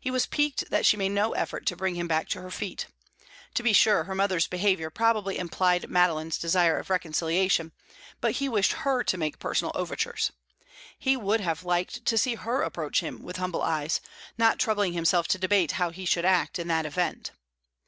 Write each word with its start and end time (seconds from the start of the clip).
He 0.00 0.08
was 0.08 0.26
piqued 0.26 0.70
that 0.70 0.86
she 0.86 0.96
made 0.96 1.08
no 1.08 1.32
effort 1.34 1.66
to 1.66 1.74
bring 1.74 1.96
him 1.96 2.06
back 2.06 2.28
to 2.28 2.40
her 2.40 2.50
feet. 2.52 2.86
To 3.54 3.62
be 3.64 3.72
sure, 3.72 4.04
her 4.04 4.14
mother's 4.14 4.46
behaviour 4.46 4.88
probably 4.88 5.36
implied 5.36 5.90
Madeline's 5.90 6.38
desire 6.38 6.78
of 6.78 6.90
reconciliation, 6.90 7.72
but 8.20 8.34
he 8.36 8.48
wished 8.48 8.70
her 8.86 9.02
to 9.02 9.18
make 9.18 9.40
personal 9.40 9.72
overtures; 9.74 10.30
he 10.96 11.16
would 11.16 11.40
have 11.40 11.64
liked 11.64 12.06
to 12.06 12.16
see 12.16 12.36
her 12.36 12.62
approach 12.62 13.00
him 13.00 13.24
with 13.24 13.38
humble 13.38 13.62
eyes, 13.62 14.00
not 14.38 14.60
troubling 14.60 14.92
himself 14.92 15.26
to 15.26 15.38
debate 15.38 15.72
how 15.72 15.90
he 15.90 16.04
should 16.04 16.24
act 16.24 16.60
in 16.60 16.68
that 16.68 16.86
event. 16.86 17.32